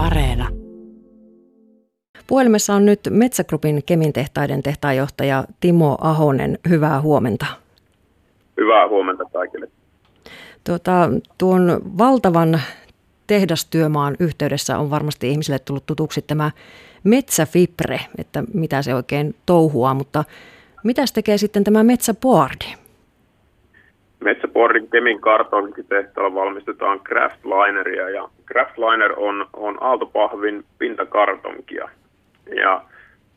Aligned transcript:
Areena. 0.00 0.48
Puhelimessa 2.26 2.74
on 2.74 2.86
nyt 2.86 3.00
Metsägrupin 3.10 3.82
Kemin 3.86 4.12
tehtaiden 4.12 4.62
tehtaanjohtaja 4.62 5.44
Timo 5.60 5.98
Ahonen. 6.00 6.58
Hyvää 6.68 7.00
huomenta. 7.00 7.46
Hyvää 8.60 8.88
huomenta 8.88 9.24
kaikille. 9.24 9.68
Tuota, 10.64 11.10
tuon 11.38 11.80
valtavan 11.98 12.60
tehdastyömaan 13.26 14.16
yhteydessä 14.20 14.78
on 14.78 14.90
varmasti 14.90 15.30
ihmisille 15.30 15.58
tullut 15.58 15.86
tutuksi 15.86 16.22
tämä 16.22 16.50
metsäfibre, 17.04 18.00
että 18.18 18.44
mitä 18.54 18.82
se 18.82 18.94
oikein 18.94 19.34
touhua, 19.46 19.94
mutta 19.94 20.24
mitä 20.84 21.06
se 21.06 21.14
tekee 21.14 21.38
sitten 21.38 21.64
tämä 21.64 21.82
metsäboardi? 21.82 22.64
Metsäboardin 24.20 24.88
Kemin 24.90 25.20
kartonkitehtaalla 25.20 26.34
valmistetaan 26.34 27.00
Kraftlineria 27.00 28.10
ja 28.10 28.28
Kraftliner 28.46 29.12
on, 29.16 29.46
on 29.52 29.82
aaltopahvin 29.82 30.64
pintakartonkia. 30.78 31.88
Ja 32.56 32.82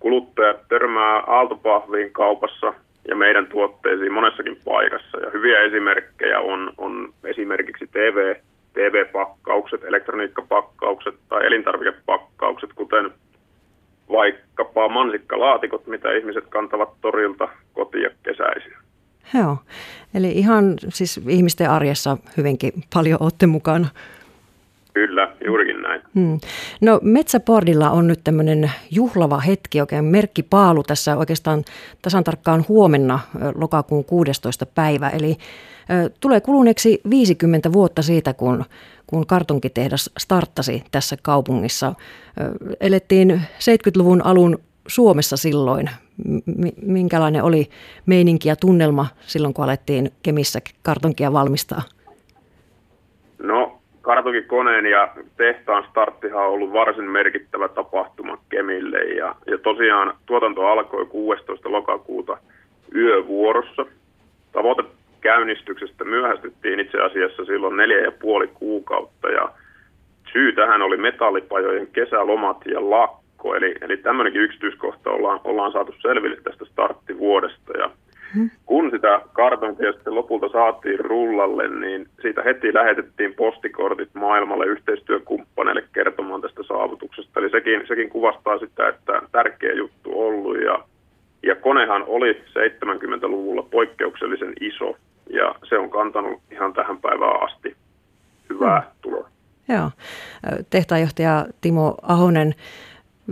kuluttajat 0.00 0.68
törmää 0.68 1.22
aaltopahviin 1.26 2.12
kaupassa 2.12 2.74
ja 3.08 3.16
meidän 3.16 3.46
tuotteisiin 3.46 4.12
monessakin 4.12 4.56
paikassa. 4.64 5.18
Ja 5.18 5.30
hyviä 5.30 5.60
esimerkkejä 5.60 6.40
on, 6.40 6.72
on 6.78 7.14
esimerkiksi 7.24 7.86
TV, 7.86 8.34
TV-pakkaukset, 8.72 9.84
elektroniikkapakkaukset 9.84 11.14
tai 11.28 11.46
elintarvikepakkaukset, 11.46 12.70
kuten 12.74 13.10
vaikkapa 14.10 14.88
mansikkalaatikot, 14.88 15.86
mitä 15.86 16.12
ihmiset 16.12 16.44
kantavat 16.48 16.90
torilta 17.00 17.48
kotiin 17.72 18.10
kesäisin. 18.22 18.83
Joo, 19.34 19.58
eli 20.14 20.32
ihan 20.32 20.74
siis 20.88 21.20
ihmisten 21.28 21.70
arjessa 21.70 22.18
hyvinkin 22.36 22.72
paljon 22.94 23.22
olette 23.22 23.46
mukana. 23.46 23.88
Kyllä, 24.94 25.32
juurikin 25.46 25.82
näin. 25.82 26.02
Hmm. 26.14 26.40
No 26.80 27.00
Metsäpordilla 27.02 27.90
on 27.90 28.06
nyt 28.06 28.20
tämmöinen 28.24 28.70
juhlava 28.90 29.40
hetki, 29.40 29.80
oikein 29.80 30.04
merkkipaalu 30.04 30.82
tässä 30.82 31.16
oikeastaan 31.16 31.64
tasan 32.02 32.24
tarkkaan 32.24 32.64
huomenna 32.68 33.20
lokakuun 33.54 34.04
16. 34.04 34.66
päivä. 34.66 35.08
Eli 35.08 35.36
tulee 36.20 36.40
kuluneeksi 36.40 37.00
50 37.10 37.72
vuotta 37.72 38.02
siitä, 38.02 38.34
kun, 38.34 38.64
kun 39.06 39.26
kartonkitehdas 39.26 40.10
starttasi 40.18 40.84
tässä 40.90 41.16
kaupungissa. 41.22 41.94
Elettiin 42.80 43.42
70-luvun 43.58 44.24
alun 44.24 44.58
Suomessa 44.86 45.36
silloin. 45.36 45.90
Minkälainen 46.82 47.42
oli 47.42 47.68
meininki 48.06 48.48
ja 48.48 48.56
tunnelma 48.56 49.06
silloin, 49.20 49.54
kun 49.54 49.64
alettiin 49.64 50.10
Kemissä 50.22 50.58
kartonkia 50.82 51.32
valmistaa? 51.32 51.82
No, 53.38 53.78
kartonkikoneen 54.02 54.86
ja 54.86 55.08
tehtaan 55.36 55.84
starttihan 55.90 56.42
on 56.42 56.52
ollut 56.52 56.72
varsin 56.72 57.10
merkittävä 57.10 57.68
tapahtuma 57.68 58.38
Kemille. 58.48 58.98
Ja, 58.98 59.34
ja 59.46 59.58
tosiaan 59.58 60.16
tuotanto 60.26 60.66
alkoi 60.66 61.06
16. 61.06 61.72
lokakuuta 61.72 62.38
yövuorossa. 62.94 63.86
Tavoite 64.52 64.82
käynnistyksestä 65.20 66.04
myöhästyttiin 66.04 66.80
itse 66.80 66.98
asiassa 67.00 67.44
silloin 67.44 67.76
neljä 67.76 67.98
ja 67.98 68.12
puoli 68.12 68.48
kuukautta 68.54 69.28
ja 69.28 69.48
syy 70.32 70.52
tähän 70.52 70.82
oli 70.82 70.96
metallipajojen 70.96 71.86
kesälomat 71.86 72.56
ja 72.66 72.90
lakko. 72.90 73.23
Eli, 73.52 73.74
eli 73.80 73.96
tämmöinenkin 73.96 74.42
yksityiskohta 74.42 75.10
ollaan, 75.10 75.40
ollaan 75.44 75.72
saatu 75.72 75.94
selville 76.02 76.36
tästä 76.44 76.64
starttivuodesta 76.64 77.78
ja 77.78 77.90
hmm. 78.34 78.50
kun 78.66 78.90
sitä 78.90 79.20
kartonkia 79.32 79.92
sitten 79.92 80.14
lopulta 80.14 80.48
saatiin 80.48 81.00
rullalle, 81.00 81.68
niin 81.68 82.08
siitä 82.22 82.42
heti 82.42 82.74
lähetettiin 82.74 83.34
postikortit 83.34 84.14
maailmalle 84.14 84.66
yhteistyökumppaneille 84.66 85.84
kertomaan 85.92 86.40
tästä 86.40 86.62
saavutuksesta. 86.62 87.40
Eli 87.40 87.50
sekin, 87.50 87.86
sekin 87.88 88.10
kuvastaa 88.10 88.58
sitä, 88.58 88.88
että 88.88 89.22
tärkeä 89.32 89.72
juttu 89.72 90.20
ollut 90.20 90.62
ja 90.62 90.84
ja 91.46 91.54
konehan 91.54 92.04
oli 92.06 92.32
70-luvulla 92.32 93.62
poikkeuksellisen 93.62 94.52
iso 94.60 94.96
ja 95.30 95.54
se 95.68 95.78
on 95.78 95.90
kantanut 95.90 96.42
ihan 96.50 96.72
tähän 96.72 96.98
päivään 96.98 97.42
asti 97.42 97.76
hyvää 98.50 98.80
hmm. 98.80 98.90
tuloa. 99.02 99.28
Joo. 99.68 99.90
Tehtaanjohtaja 100.70 101.46
Timo 101.60 101.94
Ahonen, 102.02 102.54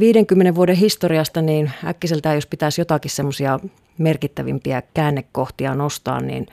50 0.00 0.54
vuoden 0.54 0.76
historiasta, 0.76 1.42
niin 1.42 1.70
äkkiseltään 1.86 2.34
jos 2.34 2.46
pitäisi 2.46 2.80
jotakin 2.80 3.10
semmoisia 3.10 3.58
merkittävimpiä 3.98 4.82
käännekohtia 4.94 5.74
nostaa, 5.74 6.20
niin, 6.20 6.46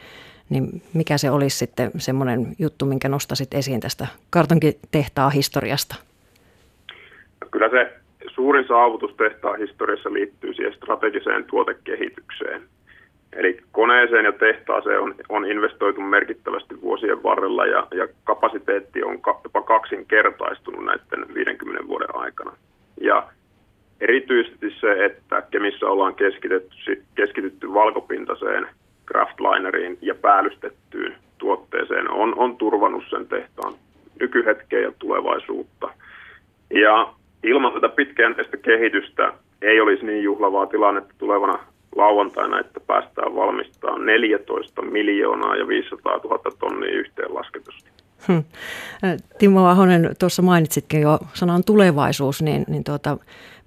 niin 0.49 0.81
mikä 0.93 1.17
se 1.17 1.31
olisi 1.31 1.57
sitten 1.57 1.91
semmoinen 1.97 2.47
juttu, 2.59 2.85
minkä 2.85 3.09
nostasit 3.09 3.53
esiin 3.53 3.79
tästä 3.79 4.07
kartonkitehtaan 4.29 5.31
historiasta? 5.31 5.95
No 7.41 7.47
kyllä 7.51 7.69
se 7.69 7.93
suurin 8.35 8.67
saavutus 8.67 9.15
tehtaan 9.15 9.59
historiassa 9.59 10.13
liittyy 10.13 10.53
siihen 10.53 10.73
strategiseen 10.73 11.45
tuotekehitykseen. 11.45 12.61
Eli 13.33 13.59
koneeseen 13.71 14.25
ja 14.25 14.31
tehtaaseen 14.31 14.99
on, 14.99 15.15
on 15.29 15.45
investoitu 15.45 16.01
merkittävästi 16.01 16.81
vuosien 16.81 17.23
varrella 17.23 17.65
ja, 17.65 17.87
ja 17.95 18.07
kapasiteetti 18.23 19.03
on 19.03 19.21
ka, 19.21 19.41
jopa 19.43 19.61
kaksinkertaistunut 19.61 20.85
näiden 20.85 21.33
50 21.33 21.87
vuoden 21.87 22.15
aikana. 22.15 22.51
Ja 23.01 23.27
erityisesti 24.01 24.75
se, 24.81 25.05
että 25.05 25.41
Kemissä 25.41 25.87
ollaan 25.87 26.15
keskitytty, 26.15 27.03
keskitytty 27.15 27.73
valkopintaseen 27.73 28.67
kraftlineriin 29.05 29.97
ja 30.01 30.15
päällystettyyn 30.15 31.15
tuotteeseen, 31.37 32.11
on, 32.11 32.33
on 32.37 32.57
turvannut 32.57 33.03
sen 33.09 33.27
tehtaan 33.27 33.73
nykyhetkeä 34.19 34.79
ja 34.79 34.91
tulevaisuutta. 34.99 35.89
Ja 36.73 37.13
ilman 37.43 37.73
tätä 37.73 37.89
pitkäjänteistä 37.89 38.57
kehitystä 38.57 39.33
ei 39.61 39.81
olisi 39.81 40.05
niin 40.05 40.23
juhlavaa 40.23 40.65
tilannetta 40.65 41.13
tulevana 41.17 41.59
lauantaina, 41.95 42.59
että 42.59 42.79
päästään 42.79 43.35
valmistamaan 43.35 44.05
14 44.05 44.81
miljoonaa 44.81 45.55
ja 45.55 45.67
500 45.67 46.17
000 46.17 46.39
tonnia 46.59 46.91
yhteenlasketusti. 46.91 48.02
Hmm. 48.27 48.43
Timo 49.39 49.67
Ahonen, 49.67 50.15
tuossa 50.19 50.41
mainitsitkin 50.41 51.01
jo 51.01 51.19
sanan 51.33 51.63
tulevaisuus, 51.63 52.41
niin, 52.41 52.65
niin 52.67 52.83
tuota, 52.83 53.17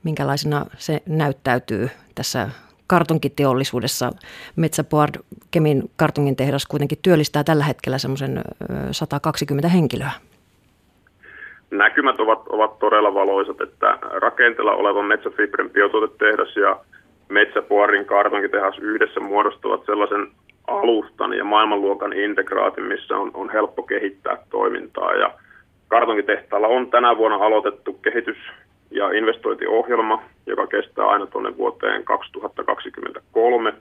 minkälaisena 0.03 0.67
se 0.78 1.03
näyttäytyy 1.06 1.91
tässä 2.15 2.49
kartonkiteollisuudessa. 2.87 4.12
Metsäpoard 4.56 5.15
Kemin 5.50 5.91
kartongin 5.97 6.37
tehdas 6.37 6.66
kuitenkin 6.66 6.99
työllistää 7.03 7.45
tällä 7.45 7.65
hetkellä 7.65 7.99
semmoisen 7.99 8.45
120 8.91 9.69
henkilöä. 9.69 10.11
Näkymät 11.71 12.21
ovat, 12.21 12.49
ovat 12.49 12.78
todella 12.78 13.15
valoisat, 13.15 13.61
että 13.61 13.99
rakenteella 14.00 14.72
oleva 14.72 15.03
metsäfibrin 15.03 15.71
biotuotetehdas 15.71 16.56
ja 16.56 16.81
Metsäpuorin 17.28 18.05
kartonkitehas 18.05 18.78
yhdessä 18.78 19.21
muodostavat 19.21 19.87
sellaisen 19.87 20.31
alustan 20.66 21.32
ja 21.32 21.44
maailmanluokan 21.44 22.12
integraatin, 22.12 22.84
missä 22.84 23.16
on, 23.16 23.31
on 23.34 23.50
helppo 23.50 23.82
kehittää 23.82 24.38
toimintaa. 24.50 25.15
Ja 25.15 25.31
kartonkitehtaalla 25.88 26.69
on 26.69 26.91
tänä 26.91 27.16
vuonna 27.16 27.37
aloitettu 27.37 27.93
kehitys- 27.93 28.50
ja 28.91 29.12
investointiohjelma, 29.12 30.22
joka 30.47 30.66
kestää 30.66 31.06
aina 31.06 31.27
tuonne 31.27 31.56
vuoteen 31.56 32.04
2023. 32.04 33.72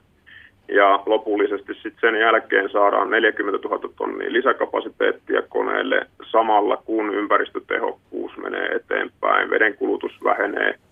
Ja 0.68 1.02
lopullisesti 1.06 1.74
sitten 1.74 2.00
sen 2.00 2.20
jälkeen 2.20 2.70
saadaan 2.70 3.10
40 3.10 3.68
000 3.68 3.88
tonnia 3.96 4.32
lisäkapasiteettia 4.32 5.42
koneelle 5.42 6.06
samalla 6.30 6.76
kun 6.76 7.14
ympäristötehokkuus 7.14 8.36
menee 8.36 8.66
eteenpäin, 8.66 9.50
vedenkulutus 9.50 10.24
vähenee– 10.24 10.74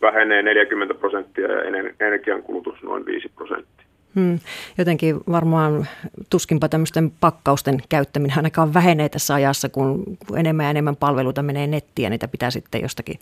vähenee 0.00 0.42
40 0.42 0.94
prosenttia 0.94 1.52
ja 1.52 1.62
energiankulutus 2.00 2.82
noin 2.82 3.06
5 3.06 3.28
prosenttia. 3.28 3.77
Hmm. 4.14 4.38
Jotenkin 4.78 5.20
varmaan 5.30 5.86
tuskinpa 6.30 6.68
tämmöisten 6.68 7.12
pakkausten 7.20 7.78
käyttäminen 7.88 8.36
ainakaan 8.36 8.74
vähenee 8.74 9.08
tässä 9.08 9.34
ajassa, 9.34 9.68
kun 9.68 10.04
enemmän 10.36 10.64
ja 10.64 10.70
enemmän 10.70 10.96
palveluita 10.96 11.42
menee 11.42 11.66
nettiin 11.66 12.04
ja 12.04 12.10
niitä 12.10 12.28
pitää 12.28 12.50
sitten 12.50 12.82
jostakin 12.82 13.18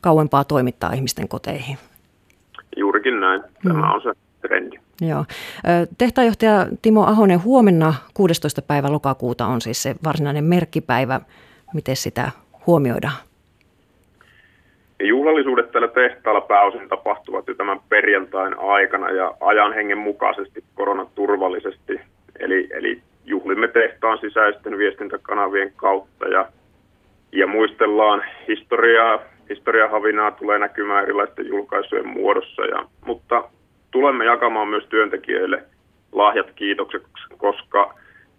kauempaa 0.00 0.44
toimittaa 0.44 0.92
ihmisten 0.92 1.28
koteihin. 1.28 1.78
Juurikin 2.76 3.20
näin. 3.20 3.42
Tämä 3.62 3.74
hmm. 3.74 3.94
on 3.94 4.02
se 4.02 4.12
trendi. 4.40 4.76
Joo. 5.00 5.24
Tehtäjohtaja 5.98 6.66
Timo 6.82 7.04
Ahonen, 7.04 7.42
huomenna 7.42 7.94
16. 8.14 8.62
päivä 8.62 8.92
lokakuuta 8.92 9.46
on 9.46 9.60
siis 9.60 9.82
se 9.82 9.94
varsinainen 10.04 10.44
merkkipäivä. 10.44 11.20
Miten 11.74 11.96
sitä 11.96 12.30
huomioidaan? 12.66 13.27
Juhlallisuudet 15.06 15.72
tällä 15.72 15.88
tehtaalla 15.88 16.40
pääosin 16.40 16.88
tapahtuvat 16.88 17.48
jo 17.48 17.54
tämän 17.54 17.80
perjantain 17.88 18.58
aikana 18.58 19.10
ja 19.10 19.34
ajan 19.40 19.72
hengen 19.72 19.98
mukaisesti 19.98 20.64
koronaturvallisesti. 20.74 22.00
Eli, 22.40 22.68
eli 22.70 23.02
juhlimme 23.24 23.68
tehtaan 23.68 24.18
sisäisten 24.18 24.78
viestintäkanavien 24.78 25.72
kautta 25.76 26.28
ja, 26.28 26.46
ja 27.32 27.46
muistellaan 27.46 28.24
historiaa. 28.48 29.18
Historiahavinaa 29.48 30.30
tulee 30.30 30.58
näkymään 30.58 31.02
erilaisten 31.02 31.46
julkaisujen 31.46 32.08
muodossa, 32.08 32.62
ja, 32.64 32.84
mutta 33.06 33.44
tulemme 33.90 34.24
jakamaan 34.24 34.68
myös 34.68 34.84
työntekijöille 34.88 35.62
lahjat 36.12 36.46
kiitokseksi, 36.54 37.24
koska 37.36 37.94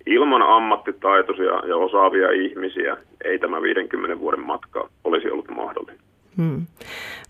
ilman 0.06 0.41
ammattitaitoisia 0.41 1.61
ja 1.67 1.75
osaavia 1.75 2.31
ihmisiä 2.31 2.97
ei 3.23 3.39
tämä 3.39 3.61
50 3.61 4.19
vuoden 4.19 4.45
matka 4.45 4.89
olisi 5.03 5.31
ollut 5.31 5.50
mahdollinen. 5.50 6.08
Hmm. 6.37 6.65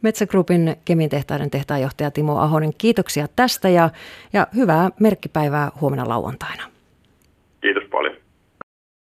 Metsägrupin 0.02 0.76
Kemin 0.86 1.10
tehtaiden 1.10 1.50
tehtaanjohtaja 1.50 2.12
Timo 2.12 2.38
Ahonen, 2.38 2.74
kiitoksia 2.78 3.28
tästä 3.36 3.70
ja, 3.70 3.90
ja 4.34 4.48
hyvää 4.56 4.90
merkkipäivää 5.00 5.72
huomenna 5.82 6.10
lauantaina. 6.10 6.79